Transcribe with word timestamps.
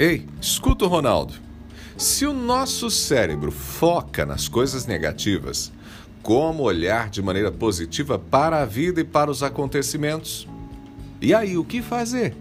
Ei, 0.00 0.26
escuta 0.40 0.86
o 0.86 0.88
Ronaldo. 0.88 1.34
Se 1.94 2.24
o 2.24 2.32
nosso 2.32 2.88
cérebro 2.88 3.50
foca 3.52 4.24
nas 4.24 4.48
coisas 4.48 4.86
negativas, 4.86 5.70
como 6.22 6.62
olhar 6.62 7.10
de 7.10 7.20
maneira 7.20 7.52
positiva 7.52 8.18
para 8.18 8.62
a 8.62 8.64
vida 8.64 9.02
e 9.02 9.04
para 9.04 9.30
os 9.30 9.42
acontecimentos? 9.42 10.48
E 11.20 11.34
aí, 11.34 11.58
o 11.58 11.64
que 11.66 11.82
fazer? 11.82 12.34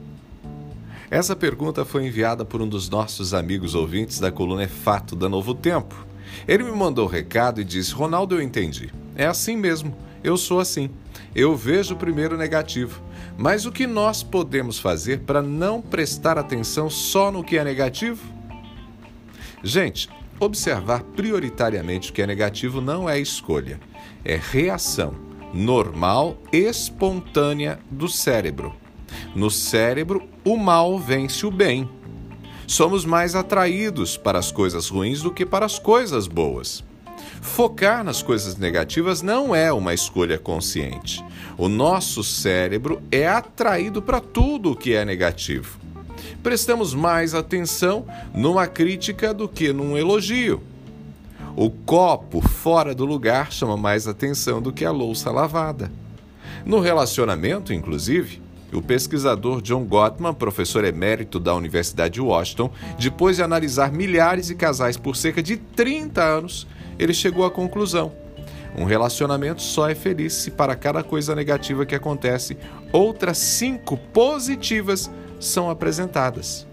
Essa 1.12 1.36
pergunta 1.36 1.84
foi 1.84 2.08
enviada 2.08 2.46
por 2.46 2.62
um 2.62 2.68
dos 2.70 2.90
nossos 2.90 3.34
amigos 3.34 3.76
ouvintes 3.76 4.22
da 4.22 4.32
coluna 4.32 4.64
É 4.64 4.68
Fato 4.70 5.14
da 5.14 5.28
Novo 5.28 5.54
Tempo. 5.54 6.08
Ele 6.48 6.64
me 6.64 6.72
mandou 6.72 7.08
o 7.08 7.12
recado 7.12 7.60
e 7.60 7.66
disse: 7.66 7.92
Ronaldo, 7.92 8.36
eu 8.36 8.42
entendi. 8.42 8.90
É 9.18 9.26
assim 9.26 9.58
mesmo. 9.58 9.94
Eu 10.24 10.38
sou 10.38 10.60
assim. 10.60 10.90
Eu 11.36 11.56
vejo 11.56 11.96
primeiro 11.96 12.38
negativo. 12.38 13.02
Mas 13.38 13.66
o 13.66 13.72
que 13.72 13.88
nós 13.88 14.22
podemos 14.22 14.80
fazer 14.80 15.20
para 15.22 15.42
não 15.42 15.82
prestar 15.82 16.38
atenção 16.38 16.90
só 16.90 17.32
no 17.32 17.44
que 17.44 17.58
é 17.58 17.64
negativo? 17.64 18.22
Gente, 19.64 20.10
observar 20.40 21.04
prioritariamente 21.04 22.12
o 22.12 22.14
que 22.14 22.22
é 22.22 22.28
negativo 22.28 22.82
não 22.82 23.10
é 23.10 23.20
escolha, 23.20 23.80
é 24.24 24.40
reação 24.42 25.30
normal, 25.54 26.38
espontânea 26.52 27.80
do 27.90 28.08
cérebro. 28.08 28.76
No 29.36 29.50
cérebro, 29.50 30.28
o 30.44 30.58
mal 30.58 31.00
vence 31.00 31.46
o 31.46 31.52
bem. 31.52 31.90
Somos 32.68 33.04
mais 33.04 33.34
atraídos 33.34 34.16
para 34.16 34.38
as 34.38 34.52
coisas 34.52 34.90
ruins 34.90 35.22
do 35.22 35.34
que 35.34 35.46
para 35.46 35.66
as 35.66 35.80
coisas 35.80 36.28
boas. 36.28 36.84
Focar 37.42 38.04
nas 38.04 38.22
coisas 38.22 38.58
negativas 38.58 39.22
não 39.22 39.56
é 39.56 39.72
uma 39.72 39.94
escolha 39.94 40.38
consciente. 40.38 41.24
O 41.58 41.68
nosso 41.68 42.24
cérebro 42.24 43.02
é 43.12 43.28
atraído 43.28 44.02
para 44.02 44.20
tudo 44.20 44.72
o 44.72 44.76
que 44.76 44.94
é 44.94 45.04
negativo. 45.04 45.80
Prestamos 46.44 46.94
mais 46.94 47.34
atenção 47.34 48.06
numa 48.34 48.68
crítica 48.68 49.34
do 49.34 49.48
que 49.48 49.74
num 49.74 49.98
elogio. 49.98 50.62
O 51.56 51.70
copo 51.70 52.42
fora 52.42 52.96
do 52.96 53.06
lugar 53.06 53.52
chama 53.52 53.76
mais 53.76 54.08
atenção 54.08 54.62
do 54.62 54.72
que 54.72 54.86
a 54.86 54.92
louça 54.92 55.32
lavada. 55.32 55.92
No 56.66 56.80
relacionamento, 56.80 57.74
inclusive, 57.74 58.42
o 58.72 58.82
pesquisador 58.82 59.62
John 59.62 59.84
Gottman, 59.84 60.34
professor 60.34 60.86
emérito 60.86 61.40
da 61.40 61.56
Universidade 61.56 62.16
de 62.16 62.22
Washington, 62.22 62.72
depois 62.98 63.38
de 63.38 63.44
analisar 63.44 63.92
milhares 63.92 64.48
de 64.48 64.56
casais 64.56 64.96
por 64.96 65.16
cerca 65.16 65.42
de 65.42 65.58
30 65.58 66.24
anos, 66.24 66.68
ele 67.00 67.14
chegou 67.14 67.46
à 67.46 67.50
conclusão: 67.50 68.12
um 68.78 68.84
relacionamento 68.84 69.62
só 69.62 69.90
é 69.90 69.96
feliz 69.96 70.34
se 70.34 70.52
para 70.52 70.76
cada 70.76 71.02
coisa 71.02 71.34
negativa 71.34 71.86
que 71.86 71.96
acontece, 71.96 72.58
outras 72.92 73.38
cinco 73.38 73.98
positivas 73.98 75.10
são 75.40 75.70
apresentadas. 75.70 76.68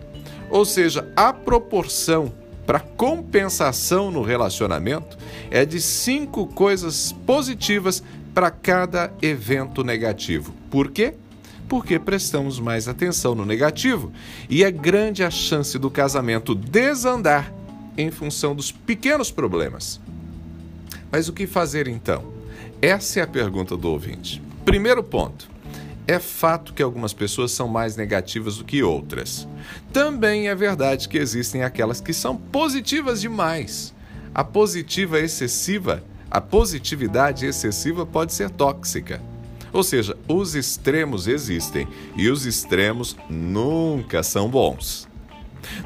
Ou 0.50 0.64
seja, 0.64 1.08
a 1.16 1.32
proporção 1.32 2.32
para 2.66 2.80
compensação 2.80 4.10
no 4.10 4.22
relacionamento 4.22 5.16
é 5.50 5.64
de 5.64 5.80
cinco 5.80 6.46
coisas 6.46 7.12
positivas 7.24 8.02
para 8.34 8.50
cada 8.50 9.12
evento 9.22 9.82
negativo. 9.82 10.52
Por 10.70 10.90
quê? 10.90 11.14
Porque 11.68 11.98
prestamos 11.98 12.60
mais 12.60 12.86
atenção 12.86 13.34
no 13.34 13.44
negativo 13.44 14.12
e 14.50 14.62
é 14.62 14.70
grande 14.70 15.24
a 15.24 15.30
chance 15.30 15.78
do 15.78 15.90
casamento 15.90 16.54
desandar 16.54 17.52
em 17.96 18.10
função 18.10 18.54
dos 18.54 18.70
pequenos 18.70 19.30
problemas. 19.30 20.00
Mas 21.16 21.28
o 21.28 21.32
que 21.32 21.46
fazer 21.46 21.88
então? 21.88 22.30
Essa 22.82 23.20
é 23.20 23.22
a 23.22 23.26
pergunta 23.26 23.74
do 23.74 23.88
ouvinte. 23.88 24.42
Primeiro 24.66 25.02
ponto. 25.02 25.48
É 26.06 26.18
fato 26.18 26.74
que 26.74 26.82
algumas 26.82 27.14
pessoas 27.14 27.52
são 27.52 27.66
mais 27.66 27.96
negativas 27.96 28.58
do 28.58 28.64
que 28.64 28.82
outras. 28.82 29.48
Também 29.94 30.48
é 30.48 30.54
verdade 30.54 31.08
que 31.08 31.16
existem 31.16 31.62
aquelas 31.62 32.02
que 32.02 32.12
são 32.12 32.36
positivas 32.36 33.22
demais. 33.22 33.94
A 34.34 34.44
positiva 34.44 35.18
excessiva, 35.18 36.04
a 36.30 36.38
positividade 36.38 37.46
excessiva 37.46 38.04
pode 38.04 38.34
ser 38.34 38.50
tóxica. 38.50 39.18
Ou 39.72 39.82
seja, 39.82 40.18
os 40.28 40.54
extremos 40.54 41.26
existem 41.26 41.88
e 42.14 42.28
os 42.28 42.44
extremos 42.44 43.16
nunca 43.30 44.22
são 44.22 44.50
bons. 44.50 45.08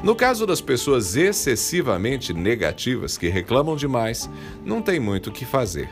No 0.03 0.15
caso 0.15 0.45
das 0.45 0.61
pessoas 0.61 1.15
excessivamente 1.15 2.33
negativas 2.33 3.17
que 3.17 3.29
reclamam 3.29 3.75
demais, 3.75 4.29
não 4.65 4.81
tem 4.81 4.99
muito 4.99 5.27
o 5.27 5.33
que 5.33 5.45
fazer. 5.45 5.89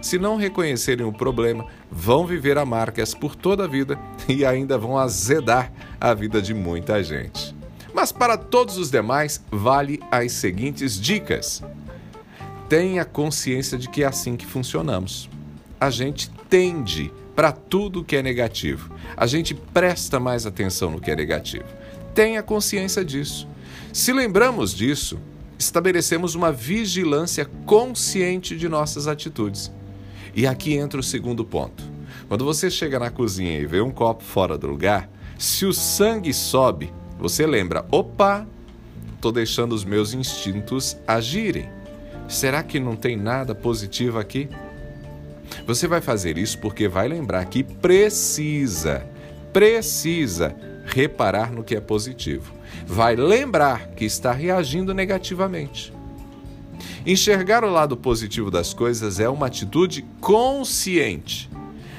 Se 0.00 0.18
não 0.18 0.36
reconhecerem 0.36 1.04
o 1.04 1.12
problema, 1.12 1.66
vão 1.90 2.26
viver 2.26 2.56
a 2.56 2.64
marcas 2.64 3.14
por 3.14 3.36
toda 3.36 3.64
a 3.64 3.68
vida 3.68 3.98
e 4.28 4.44
ainda 4.44 4.78
vão 4.78 4.96
azedar 4.96 5.70
a 6.00 6.14
vida 6.14 6.40
de 6.40 6.54
muita 6.54 7.02
gente. 7.02 7.54
Mas 7.92 8.10
para 8.10 8.36
todos 8.36 8.78
os 8.78 8.90
demais, 8.90 9.44
vale 9.50 10.00
as 10.10 10.32
seguintes 10.32 10.98
dicas. 10.98 11.62
Tenha 12.68 13.04
consciência 13.04 13.76
de 13.76 13.88
que 13.88 14.02
é 14.02 14.06
assim 14.06 14.36
que 14.36 14.46
funcionamos. 14.46 15.28
A 15.78 15.90
gente 15.90 16.30
tende 16.48 17.12
para 17.34 17.52
tudo 17.52 18.04
que 18.04 18.16
é 18.16 18.22
negativo. 18.22 18.94
A 19.16 19.26
gente 19.26 19.54
presta 19.54 20.20
mais 20.20 20.46
atenção 20.46 20.90
no 20.90 21.00
que 21.00 21.10
é 21.10 21.16
negativo. 21.16 21.64
Tenha 22.14 22.42
consciência 22.42 23.04
disso. 23.04 23.46
Se 23.92 24.12
lembramos 24.12 24.74
disso, 24.74 25.18
estabelecemos 25.58 26.34
uma 26.34 26.50
vigilância 26.50 27.44
consciente 27.66 28.56
de 28.56 28.68
nossas 28.68 29.06
atitudes. 29.06 29.70
E 30.34 30.46
aqui 30.46 30.74
entra 30.74 31.00
o 31.00 31.02
segundo 31.02 31.44
ponto. 31.44 31.82
Quando 32.28 32.44
você 32.44 32.70
chega 32.70 32.98
na 32.98 33.10
cozinha 33.10 33.58
e 33.58 33.66
vê 33.66 33.80
um 33.80 33.90
copo 33.90 34.22
fora 34.22 34.56
do 34.56 34.66
lugar, 34.66 35.10
se 35.38 35.66
o 35.66 35.72
sangue 35.72 36.32
sobe, 36.32 36.92
você 37.18 37.46
lembra: 37.46 37.84
opa, 37.90 38.46
estou 39.14 39.32
deixando 39.32 39.72
os 39.72 39.84
meus 39.84 40.14
instintos 40.14 40.96
agirem. 41.06 41.68
Será 42.28 42.62
que 42.62 42.78
não 42.78 42.94
tem 42.94 43.16
nada 43.16 43.54
positivo 43.54 44.18
aqui? 44.18 44.48
Você 45.66 45.88
vai 45.88 46.00
fazer 46.00 46.38
isso 46.38 46.58
porque 46.58 46.86
vai 46.86 47.08
lembrar 47.08 47.44
que 47.46 47.64
precisa, 47.64 49.04
precisa 49.52 50.54
reparar 50.92 51.52
no 51.52 51.62
que 51.62 51.74
é 51.74 51.80
positivo. 51.80 52.52
Vai 52.86 53.16
lembrar 53.16 53.88
que 53.88 54.04
está 54.04 54.32
reagindo 54.32 54.92
negativamente. 54.92 55.92
Enxergar 57.06 57.64
o 57.64 57.70
lado 57.70 57.96
positivo 57.96 58.50
das 58.50 58.74
coisas 58.74 59.20
é 59.20 59.28
uma 59.28 59.46
atitude 59.46 60.04
consciente. 60.20 61.50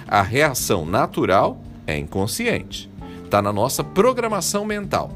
A 0.08 0.22
reação 0.22 0.86
natural 0.86 1.62
é 1.88 1.98
inconsciente. 1.98 2.90
Está 3.24 3.42
na 3.42 3.54
nossa 3.54 3.84
programação 3.84 4.66
mental. 4.66 5.12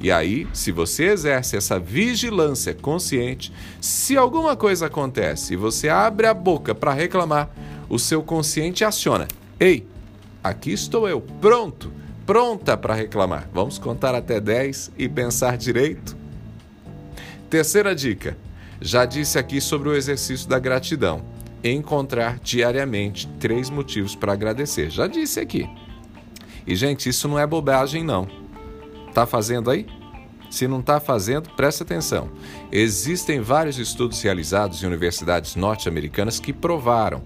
E 0.00 0.10
aí, 0.10 0.46
se 0.52 0.70
você 0.70 1.04
exerce 1.04 1.56
essa 1.56 1.78
vigilância 1.78 2.74
consciente, 2.74 3.52
se 3.80 4.16
alguma 4.16 4.54
coisa 4.54 4.86
acontece 4.86 5.54
e 5.54 5.56
você 5.56 5.88
abre 5.88 6.26
a 6.26 6.34
boca 6.34 6.74
para 6.74 6.92
reclamar, 6.92 7.48
o 7.88 7.98
seu 7.98 8.22
consciente 8.22 8.84
aciona: 8.84 9.26
Ei, 9.58 9.86
aqui 10.42 10.72
estou 10.72 11.08
eu, 11.08 11.22
pronto, 11.40 11.90
pronta 12.26 12.76
para 12.76 12.94
reclamar. 12.94 13.48
Vamos 13.52 13.78
contar 13.78 14.14
até 14.14 14.40
10 14.40 14.92
e 14.96 15.08
pensar 15.08 15.56
direito? 15.56 16.16
Terceira 17.48 17.94
dica: 17.94 18.36
já 18.80 19.04
disse 19.04 19.38
aqui 19.38 19.60
sobre 19.60 19.88
o 19.88 19.94
exercício 19.94 20.48
da 20.48 20.58
gratidão. 20.58 21.22
Encontrar 21.62 22.38
diariamente 22.40 23.26
três 23.40 23.70
motivos 23.70 24.14
para 24.14 24.34
agradecer. 24.34 24.90
Já 24.90 25.06
disse 25.06 25.40
aqui. 25.40 25.68
E, 26.66 26.76
gente, 26.76 27.08
isso 27.08 27.26
não 27.26 27.38
é 27.38 27.46
bobagem, 27.46 28.04
não. 28.04 28.28
Tá 29.14 29.24
fazendo 29.24 29.70
aí? 29.70 29.86
Se 30.50 30.68
não 30.68 30.80
está 30.80 31.00
fazendo, 31.00 31.50
preste 31.50 31.82
atenção. 31.82 32.30
Existem 32.70 33.40
vários 33.40 33.78
estudos 33.78 34.20
realizados 34.22 34.82
em 34.82 34.86
universidades 34.86 35.56
norte-americanas 35.56 36.38
que 36.38 36.52
provaram 36.52 37.22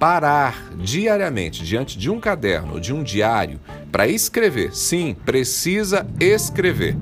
parar 0.00 0.70
diariamente 0.76 1.62
diante 1.62 1.98
de 1.98 2.08
um 2.08 2.18
caderno 2.18 2.72
ou 2.72 2.80
de 2.80 2.90
um 2.90 3.02
diário 3.02 3.60
para 3.92 4.08
escrever. 4.08 4.74
Sim, 4.74 5.14
precisa 5.26 6.06
escrever. 6.18 6.96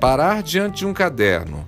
Parar 0.00 0.42
diante 0.42 0.78
de 0.78 0.86
um 0.86 0.92
caderno 0.92 1.64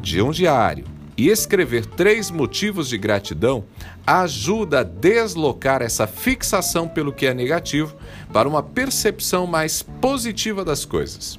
de 0.00 0.22
um 0.22 0.30
diário 0.30 0.86
e 1.18 1.28
escrever 1.28 1.84
três 1.84 2.30
motivos 2.30 2.88
de 2.88 2.96
gratidão 2.96 3.62
ajuda 4.06 4.80
a 4.80 4.82
deslocar 4.82 5.82
essa 5.82 6.06
fixação 6.06 6.88
pelo 6.88 7.12
que 7.12 7.26
é 7.26 7.34
negativo 7.34 7.94
para 8.32 8.48
uma 8.48 8.62
percepção 8.62 9.46
mais 9.46 9.82
positiva 9.82 10.64
das 10.64 10.86
coisas. 10.86 11.38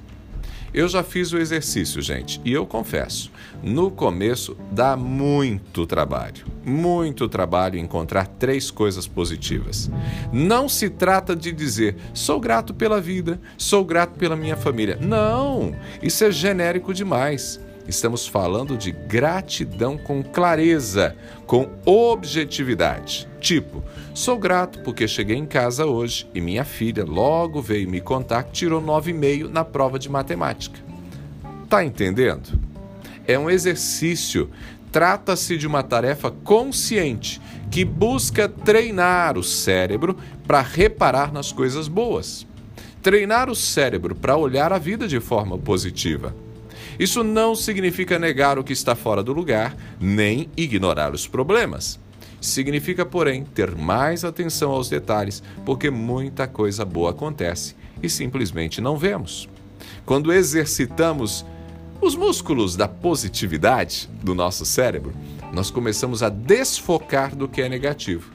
Eu 0.73 0.87
já 0.87 1.03
fiz 1.03 1.33
o 1.33 1.37
exercício, 1.37 2.01
gente, 2.01 2.39
e 2.45 2.53
eu 2.53 2.65
confesso, 2.65 3.29
no 3.61 3.91
começo 3.91 4.55
dá 4.71 4.95
muito 4.95 5.85
trabalho, 5.85 6.45
muito 6.63 7.27
trabalho 7.27 7.77
encontrar 7.77 8.25
três 8.25 8.71
coisas 8.71 9.05
positivas. 9.05 9.91
Não 10.31 10.69
se 10.69 10.89
trata 10.89 11.35
de 11.35 11.51
dizer 11.51 11.97
sou 12.13 12.39
grato 12.39 12.73
pela 12.73 13.01
vida, 13.01 13.39
sou 13.57 13.83
grato 13.83 14.17
pela 14.17 14.35
minha 14.35 14.55
família. 14.55 14.97
Não, 15.01 15.75
isso 16.01 16.23
é 16.23 16.31
genérico 16.31 16.93
demais. 16.93 17.59
Estamos 17.91 18.25
falando 18.25 18.77
de 18.77 18.89
gratidão 18.93 19.97
com 19.97 20.23
clareza, 20.23 21.13
com 21.45 21.69
objetividade. 21.85 23.27
Tipo, 23.41 23.83
sou 24.13 24.39
grato 24.39 24.79
porque 24.79 25.09
cheguei 25.09 25.35
em 25.35 25.45
casa 25.45 25.85
hoje 25.85 26.25
e 26.33 26.39
minha 26.39 26.63
filha 26.63 27.03
logo 27.03 27.61
veio 27.61 27.89
me 27.89 27.99
contar 27.99 28.43
que 28.43 28.53
tirou 28.53 28.81
9,5 28.81 29.49
na 29.49 29.65
prova 29.65 29.99
de 29.99 30.07
matemática. 30.07 30.79
Tá 31.67 31.83
entendendo? 31.83 32.57
É 33.27 33.37
um 33.37 33.49
exercício. 33.49 34.49
Trata-se 34.89 35.57
de 35.57 35.67
uma 35.67 35.83
tarefa 35.83 36.31
consciente 36.31 37.41
que 37.69 37.83
busca 37.83 38.47
treinar 38.47 39.37
o 39.37 39.43
cérebro 39.43 40.15
para 40.47 40.61
reparar 40.61 41.33
nas 41.33 41.51
coisas 41.51 41.89
boas. 41.89 42.47
Treinar 43.03 43.49
o 43.49 43.55
cérebro 43.55 44.15
para 44.15 44.37
olhar 44.37 44.71
a 44.71 44.77
vida 44.77 45.09
de 45.09 45.19
forma 45.19 45.57
positiva. 45.57 46.33
Isso 46.99 47.23
não 47.23 47.55
significa 47.55 48.19
negar 48.19 48.59
o 48.59 48.63
que 48.63 48.73
está 48.73 48.95
fora 48.95 49.23
do 49.23 49.33
lugar, 49.33 49.75
nem 49.99 50.49
ignorar 50.55 51.13
os 51.13 51.27
problemas. 51.27 51.99
Significa, 52.39 53.05
porém, 53.05 53.43
ter 53.43 53.75
mais 53.75 54.25
atenção 54.25 54.71
aos 54.71 54.89
detalhes, 54.89 55.43
porque 55.65 55.89
muita 55.89 56.47
coisa 56.47 56.83
boa 56.83 57.11
acontece 57.11 57.75
e 58.01 58.09
simplesmente 58.09 58.81
não 58.81 58.97
vemos. 58.97 59.47
Quando 60.05 60.33
exercitamos 60.33 61.45
os 62.01 62.15
músculos 62.15 62.75
da 62.75 62.87
positividade 62.87 64.09
do 64.23 64.33
nosso 64.33 64.65
cérebro, 64.65 65.13
nós 65.53 65.69
começamos 65.69 66.23
a 66.23 66.29
desfocar 66.29 67.35
do 67.35 67.47
que 67.47 67.61
é 67.61 67.69
negativo. 67.69 68.31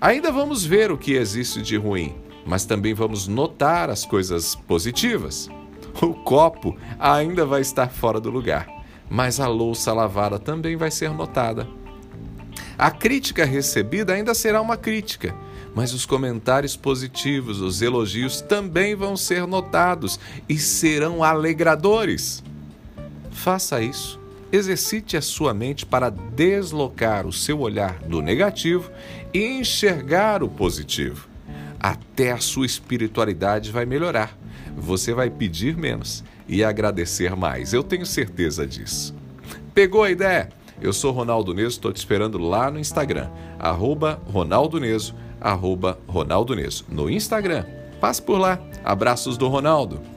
Ainda 0.00 0.32
vamos 0.32 0.64
ver 0.64 0.90
o 0.90 0.98
que 0.98 1.12
existe 1.12 1.62
de 1.62 1.76
ruim, 1.76 2.16
mas 2.44 2.64
também 2.64 2.94
vamos 2.94 3.28
notar 3.28 3.90
as 3.90 4.04
coisas 4.04 4.56
positivas. 4.56 5.48
O 6.02 6.14
copo 6.14 6.76
ainda 6.98 7.46
vai 7.46 7.60
estar 7.60 7.88
fora 7.88 8.20
do 8.20 8.30
lugar, 8.30 8.66
mas 9.08 9.40
a 9.40 9.46
louça 9.46 9.92
lavada 9.92 10.38
também 10.38 10.76
vai 10.76 10.90
ser 10.90 11.10
notada. 11.10 11.66
A 12.78 12.90
crítica 12.90 13.44
recebida 13.44 14.12
ainda 14.12 14.34
será 14.34 14.60
uma 14.60 14.76
crítica, 14.76 15.34
mas 15.74 15.92
os 15.92 16.04
comentários 16.04 16.76
positivos, 16.76 17.60
os 17.60 17.80
elogios 17.80 18.40
também 18.40 18.94
vão 18.94 19.16
ser 19.16 19.46
notados 19.46 20.20
e 20.48 20.58
serão 20.58 21.24
alegradores. 21.24 22.42
Faça 23.30 23.80
isso 23.80 24.20
Exercite 24.52 25.16
a 25.16 25.22
sua 25.22 25.52
mente 25.52 25.84
para 25.84 26.08
deslocar 26.08 27.26
o 27.26 27.32
seu 27.32 27.60
olhar 27.60 27.98
do 28.00 28.22
negativo 28.22 28.90
e 29.34 29.44
enxergar 29.44 30.42
o 30.42 30.48
positivo. 30.48 31.28
Até 31.80 32.30
a 32.30 32.38
sua 32.38 32.64
espiritualidade 32.64 33.72
vai 33.72 33.84
melhorar. 33.84 34.36
Você 34.76 35.14
vai 35.14 35.30
pedir 35.30 35.76
menos 35.76 36.22
e 36.48 36.62
agradecer 36.62 37.34
mais. 37.34 37.72
Eu 37.72 37.82
tenho 37.82 38.04
certeza 38.04 38.66
disso. 38.66 39.14
Pegou 39.74 40.02
a 40.02 40.10
ideia? 40.10 40.50
Eu 40.80 40.92
sou 40.92 41.10
Ronaldo 41.10 41.54
Neso, 41.54 41.68
estou 41.68 41.92
te 41.92 41.96
esperando 41.96 42.38
lá 42.38 42.70
no 42.70 42.78
Instagram, 42.78 43.30
arroba 43.58 44.20
Ronaldo 44.26 44.78
Neso, 44.78 45.14
arroba 45.40 45.98
Ronaldo 46.06 46.54
Neso. 46.54 46.84
No 46.88 47.10
Instagram, 47.10 47.64
passe 48.00 48.20
por 48.20 48.38
lá. 48.38 48.60
Abraços 48.84 49.38
do 49.38 49.48
Ronaldo. 49.48 50.15